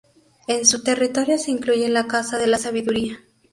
En 0.47 0.65
su 0.65 0.81
territorio 0.81 1.37
se 1.37 1.51
incluye 1.51 1.87
la 1.87 2.07
Casa 2.07 2.39
de 2.39 2.47
la 2.47 2.57
sabiduría. 2.57 3.19